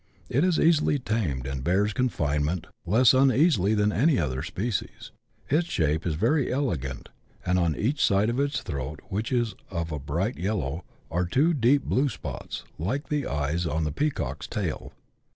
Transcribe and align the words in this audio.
It 0.29 0.43
is 0.43 0.59
easily 0.59 0.97
tamed, 0.97 1.45
and 1.45 1.63
bears 1.63 1.93
confinement 1.93 2.65
less 2.87 3.13
un 3.13 3.31
easily 3.31 3.75
than 3.75 3.91
any 3.91 4.17
other 4.17 4.41
species. 4.41 5.11
Its 5.47 5.67
shape 5.69 6.07
is 6.07 6.15
very 6.15 6.51
elegant, 6.51 7.09
and 7.45 7.59
on 7.59 7.75
each 7.75 8.03
side 8.03 8.27
of 8.31 8.39
its 8.39 8.61
throat, 8.61 8.99
which 9.09 9.31
is 9.31 9.53
of 9.69 9.91
a 9.91 9.99
bright 9.99 10.39
yellow, 10.39 10.83
are 11.11 11.25
two 11.27 11.53
deep 11.53 11.83
blue 11.83 12.09
spots, 12.09 12.63
like 12.79 13.09
the 13.09 13.27
eyes 13.27 13.67
on 13.67 13.83
the 13.83 13.91
peacock's 13.91 14.47
tail. 14.47 14.91